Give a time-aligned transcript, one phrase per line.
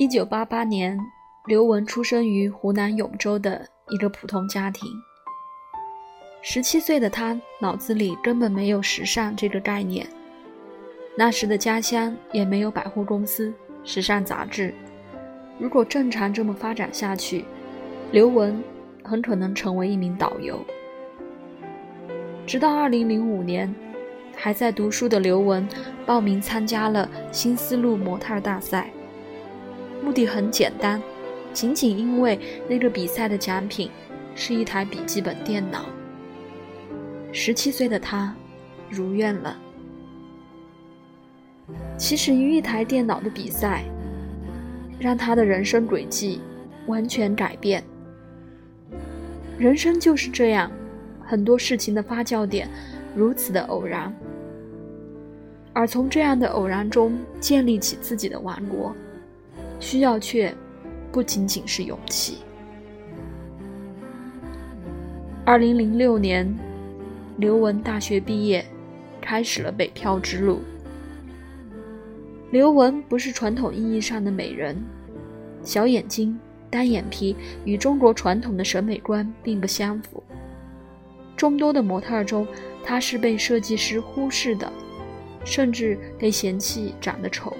[0.00, 0.98] 一九八八年，
[1.46, 4.88] 刘雯出生于湖南永州的一个普通家庭。
[6.40, 10.06] 十七岁的她脑子里根本没有时尚这个概念，
[11.18, 13.52] 那时的家乡也没有百货公司、
[13.84, 14.74] 时尚杂志。
[15.58, 17.44] 如果正常这么发展下去，
[18.10, 18.58] 刘雯
[19.04, 20.58] 很可能成为一名导游。
[22.46, 23.70] 直到二零零五年，
[24.34, 25.68] 还在读书的刘雯
[26.06, 28.90] 报名参加了新丝路模特大赛。
[30.02, 31.00] 目的很简单，
[31.52, 33.90] 仅仅因为那个比赛的奖品
[34.34, 35.86] 是一台笔记本电脑。
[37.32, 38.34] 十七岁的他
[38.88, 39.56] 如愿了。
[41.96, 43.84] 其实，于一台电脑的比赛，
[44.98, 46.40] 让他的人生轨迹
[46.86, 47.84] 完全改变。
[49.58, 50.72] 人生就是这样，
[51.22, 52.68] 很多事情的发酵点
[53.14, 54.12] 如此的偶然，
[55.72, 58.92] 而从这样的偶然中建立起自己的王国。
[59.80, 60.54] 需要却
[61.10, 62.38] 不仅仅是勇气。
[65.44, 66.54] 二零零六年，
[67.38, 68.64] 刘雯大学毕业，
[69.20, 70.60] 开始了北漂之路。
[72.52, 74.76] 刘雯不是传统意义上的美人，
[75.64, 77.34] 小眼睛、单眼皮
[77.64, 80.22] 与中国传统的审美观并不相符。
[81.36, 82.46] 众多的模特中，
[82.84, 84.70] 她是被设计师忽视的，
[85.44, 87.56] 甚至被嫌弃长得丑。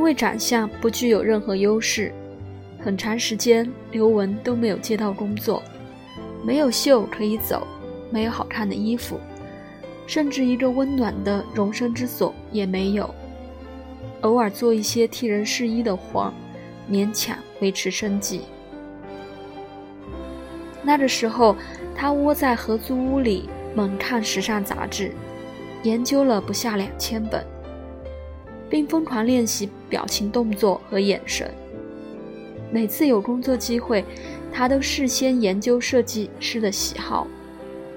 [0.00, 2.10] 因为长相不具有任何优势，
[2.82, 5.62] 很长时间刘雯都没有接到工作，
[6.42, 7.66] 没有秀可以走，
[8.10, 9.20] 没有好看的衣服，
[10.06, 13.14] 甚至一个温暖的容身之所也没有。
[14.22, 16.32] 偶尔做一些替人试衣的活，
[16.90, 18.40] 勉强维持生计。
[20.82, 21.54] 那个时候，
[21.94, 25.12] 她窝在合租屋里猛看时尚杂志，
[25.82, 27.44] 研究了不下两千本。
[28.70, 31.50] 并疯狂练习表情动作和眼神。
[32.72, 34.04] 每次有工作机会，
[34.52, 37.26] 他都事先研究设计师的喜好，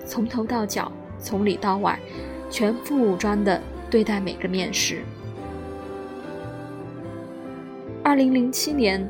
[0.03, 2.00] 从头到脚，从里到外，
[2.50, 5.03] 全副武装地对待每个面试。
[8.01, 9.07] 二零零七年，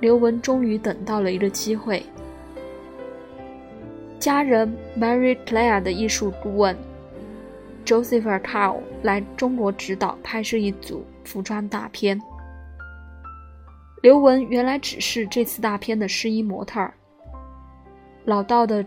[0.00, 2.04] 刘雯终于等到了一个机会，
[4.18, 6.76] 家人 Mary Claire 的艺术顾问。
[7.84, 12.20] Joseph Carl 来中国指导拍摄一组服装大片。
[14.02, 16.94] 刘雯原来只是这次大片的试衣模特儿。
[18.24, 18.84] 老道的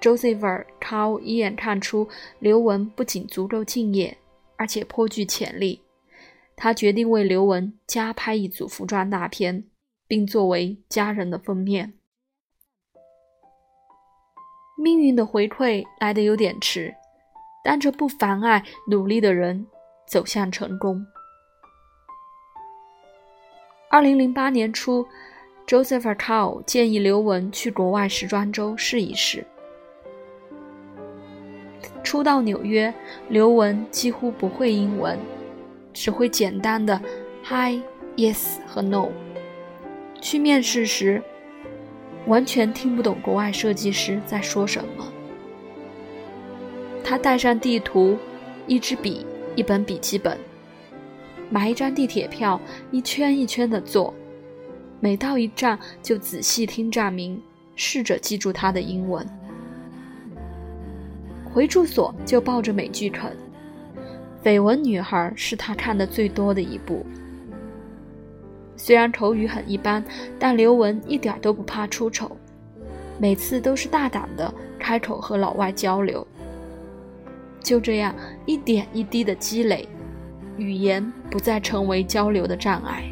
[0.00, 2.08] Joseph Carl 一眼看出
[2.38, 4.16] 刘雯不仅足够敬业，
[4.56, 5.82] 而且颇具潜力。
[6.56, 9.64] 他决定为刘雯加拍一组服装大片，
[10.06, 11.94] 并作为家人的封面。
[14.76, 16.94] 命运的回馈来得有点迟。
[17.62, 19.66] 但这不妨碍努力的人
[20.06, 21.04] 走向成功。
[23.90, 25.06] 二零零八年初
[25.66, 29.44] ，Joseph Carl 建议刘雯去国外时装周试一试。
[32.02, 32.92] 初到纽约，
[33.28, 35.18] 刘雯几乎不会英文，
[35.92, 37.00] 只会简单的
[37.44, 37.82] “Hi”、
[38.16, 39.08] “Yes” 和 “No”。
[40.20, 41.22] 去面试时，
[42.26, 45.12] 完全听不懂国外设计师在说什么。
[47.10, 48.16] 他带上地图、
[48.68, 49.26] 一支笔、
[49.56, 50.38] 一本笔记本，
[51.50, 52.60] 买一张地铁票，
[52.92, 54.14] 一圈一圈的坐，
[55.00, 57.42] 每到一站就仔细听站名，
[57.74, 59.26] 试着记住他的英文。
[61.52, 63.36] 回住所就抱着美剧啃，
[64.46, 67.04] 《绯闻女孩》是他看的最多的一部。
[68.76, 70.04] 虽然口语很一般，
[70.38, 72.36] 但刘雯一点都不怕出丑，
[73.18, 76.24] 每次都是大胆的开口和老外交流。
[77.60, 78.14] 就这样
[78.46, 79.88] 一点一滴的积累，
[80.56, 83.04] 语言不再成为交流的障碍。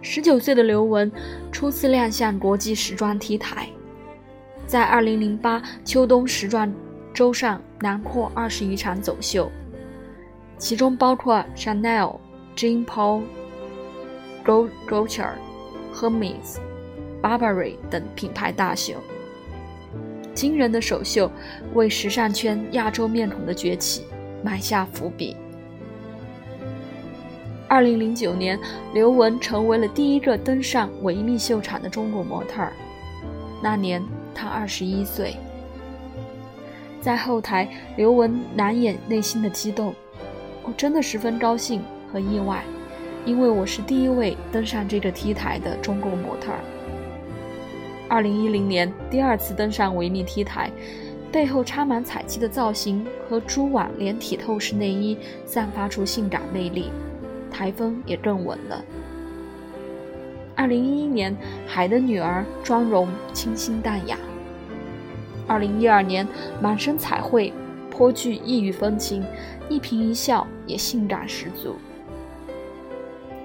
[0.00, 1.10] 十九岁的刘雯
[1.52, 3.68] 初次亮相国际时装 T 台，
[4.66, 6.72] 在二零零八秋冬时装
[7.14, 9.50] 周上囊括二十余场走秀，
[10.58, 12.18] 其中包括 Chanel、
[12.56, 13.22] Jean Paul、
[14.44, 15.30] Go Gocher、
[15.94, 16.56] Hermes、
[17.22, 18.94] Burberry 等品牌大秀。
[20.42, 21.30] 惊人的首秀
[21.72, 24.02] 为时尚圈亚洲面孔的崛起
[24.42, 25.36] 埋下伏笔。
[27.68, 28.58] 二零零九年，
[28.92, 32.72] 刘雯成为了第一个登上维密秀场的中国模特儿。
[33.62, 34.02] 那年
[34.34, 35.36] 她二十一岁。
[37.00, 39.94] 在后台，刘雯难掩内心的激动
[40.66, 41.80] ：“我真的十分高兴
[42.12, 42.64] 和意外，
[43.24, 46.58] 因为我是第一位登上这个 T 台的中国模特儿。”
[48.12, 50.70] 二零一零年第二次登上维密 T 台，
[51.32, 55.16] 背后插满彩旗的造型和蛛网连体透视内衣
[55.46, 56.90] 散发出性感魅力，
[57.50, 58.84] 台风也更稳了。
[60.54, 61.34] 二零一一年，
[61.66, 64.18] 海的女儿妆容清新淡雅。
[65.46, 66.28] 二零一二年，
[66.60, 67.50] 满身彩绘，
[67.90, 69.24] 颇具异域风情，
[69.70, 71.76] 一颦一笑也性感十足。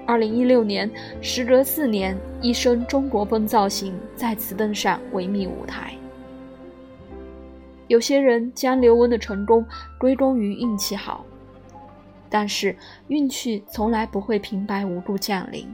[0.08, 0.90] 二零一六年，
[1.20, 5.92] 时隔四年，一身中国风造型再次登上维密舞台。
[7.88, 9.62] 有些人将刘雯的成功
[9.98, 11.26] 归功于运气好，
[12.30, 12.74] 但是
[13.08, 15.68] 运气从来不会平白无故降临。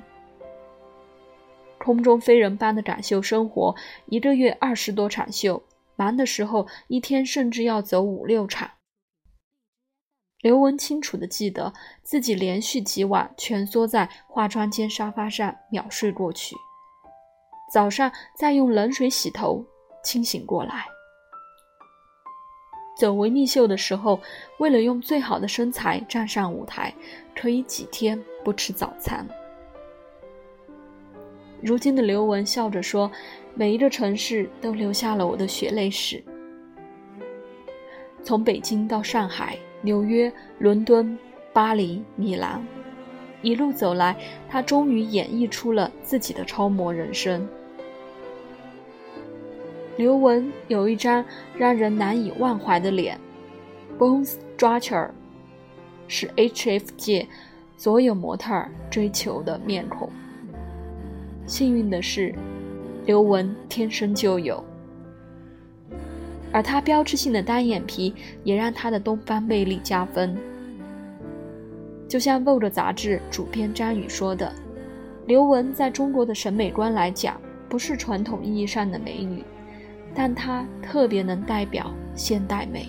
[1.79, 3.73] 空中飞人般的展秀生活，
[4.07, 5.63] 一个月二十多场秀，
[5.95, 8.69] 忙的时候一天甚至要走五六场。
[10.45, 16.55] 刘雯清楚地记得自己连续几晚蜷缩在化妆间沙发上秒睡过去，
[17.73, 19.65] 早上再用冷水洗头，
[20.03, 20.85] 清醒过来。
[22.95, 24.21] 走维密秀的时候，
[24.59, 26.95] 为了用最好的身材站上舞台，
[27.35, 29.27] 可以几天不吃早餐。
[31.63, 33.11] 如今的刘雯笑着说
[33.57, 36.23] ：“每一个城市都留下了我的血泪史。
[38.23, 41.19] 从北京到上海、纽约、伦敦、
[41.53, 42.67] 巴黎、米兰，
[43.43, 44.17] 一路走来，
[44.49, 47.47] 他终于演绎出了自己的超模人生。”
[49.97, 51.25] 刘雯有一张
[51.57, 53.21] 让人难以忘怀的脸
[53.99, 55.11] ，Bone Structure，
[56.09, 57.29] 是 H.F 界
[57.77, 60.11] 所有模特追求的面孔。
[61.47, 62.35] 幸运的是，
[63.05, 64.65] 刘雯天生就有，
[66.55, 68.15] 而她标志性的单眼皮
[68.45, 70.39] 也让她的东方魅力加分。
[72.07, 74.53] 就像《Vogue》杂志主编张宇说的
[75.27, 79.43] ：“刘雯在中国的审美观来讲，不是传统意义上的美女，
[80.15, 82.87] 但她特别能代表现代美。”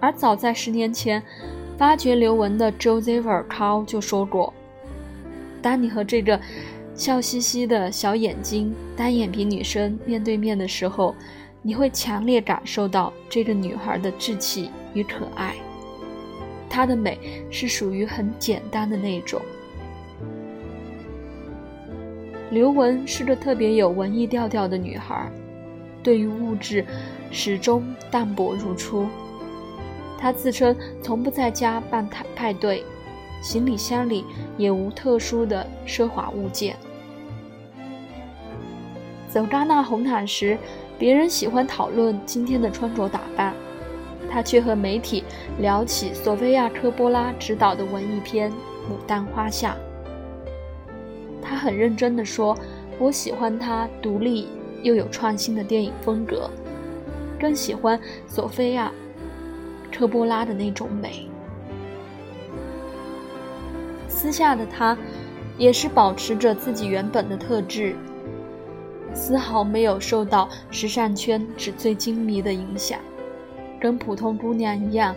[0.00, 1.22] 而早在十年前，
[1.76, 4.54] 发掘刘雯的 Joseph Carl 就说过。
[5.60, 6.40] 当你和这个
[6.96, 11.14] 笑嘻嘻的小眼睛、单眼皮女生面对面的时候，
[11.60, 15.54] 你会强烈感受到这个女孩的稚气与可爱。
[16.70, 17.18] 她的美
[17.50, 19.40] 是属于很简单的那种。
[22.50, 25.30] 刘雯是个特别有文艺调调的女孩，
[26.02, 26.82] 对于物质
[27.30, 29.06] 始终淡泊如初。
[30.18, 32.82] 她自称从不在家办派派对。
[33.42, 34.24] 行李箱里
[34.56, 36.74] 也无特殊的奢华物件。
[39.36, 40.56] 走戛纳红毯时，
[40.98, 43.52] 别人喜欢讨论今天的穿着打扮，
[44.30, 45.22] 他却和媒体
[45.58, 49.76] 聊起索菲亚·科波拉执导的文艺片《牡丹花下》。
[51.42, 52.56] 他很认真地说
[52.98, 54.48] ：“我喜欢他独立
[54.82, 56.48] 又有创新的电影风格，
[57.38, 58.90] 更喜欢索菲亚·
[59.94, 61.28] 科波拉的那种美。”
[64.08, 64.96] 私下的他，
[65.58, 67.94] 也是保持着自己原本的特质，
[69.16, 73.00] 丝毫没有受到时尚圈纸醉金迷的影响，
[73.80, 75.16] 跟普通姑娘一样，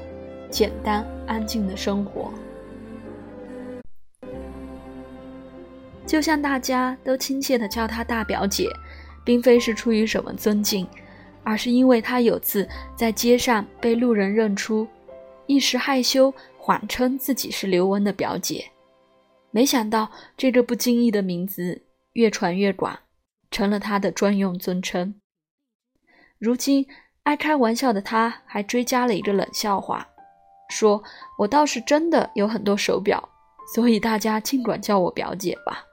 [0.49, 2.33] 简单安静的生活。
[6.07, 8.67] 就像大家都亲切的叫她大表姐，
[9.23, 10.87] 并非是出于什么尊敬，
[11.43, 14.87] 而是因为她有次在街上被路人认出，
[15.45, 18.65] 一时害羞，谎称自己是刘雯的表姐。
[19.51, 21.83] 没想到这个不经意的名字
[22.13, 22.97] 越传越广，
[23.59, 25.15] 成了他的专用尊称。
[26.37, 26.87] 如今
[27.23, 30.07] 爱开玩笑的他，还追加了一个冷笑话，
[30.69, 31.03] 说
[31.37, 33.27] ：“我倒是真的有很多手表，
[33.75, 35.83] 所以大家尽管叫我表姐吧。”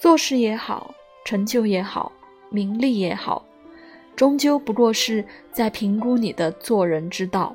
[0.00, 0.94] 做事也好，
[1.26, 2.10] 成就也好，
[2.48, 3.44] 名利也好，
[4.16, 7.54] 终究不过是在评估你的做人之道。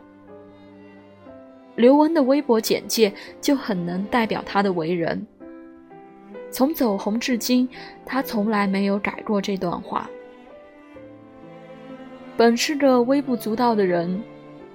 [1.75, 5.25] 刘雯的微博简介就很能代表她的为人。
[6.55, 7.67] 从走红至今，
[8.05, 10.09] 他从来没有改过这段话。
[12.37, 14.23] 本是个微不足道的人，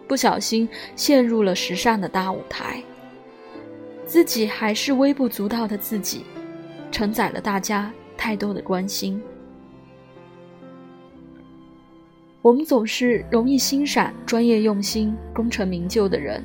[0.06, 2.82] 不小心陷入了时尚的大舞台，
[4.04, 6.26] 自己还是微不足道的自己，
[6.92, 9.18] 承载了大家太多的关心。
[12.42, 16.44] 我们总是容易欣赏专业用心、功成名就的人。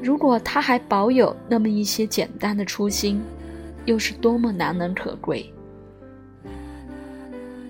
[0.00, 3.20] 如果他还保有那么一些简单的初心，
[3.88, 5.50] 又是多么难能可贵。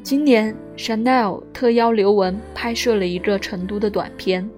[0.02, 4.50] 今年，Chanel 特邀刘雯拍摄了一个成都的短片，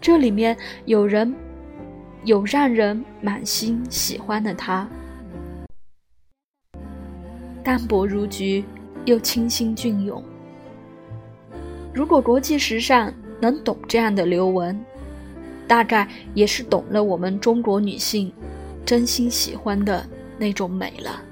[0.00, 0.56] 这里面
[0.86, 1.34] 有人，
[2.24, 4.88] 有让人满心喜欢的她，
[7.62, 8.64] 淡泊如菊，
[9.04, 10.24] 又清新隽永。
[11.92, 14.74] 如果国际时尚能懂这样的刘雯，
[15.68, 18.32] 大概也是懂了我们中国女性
[18.86, 20.08] 真心喜欢的
[20.40, 21.22] 那种美了。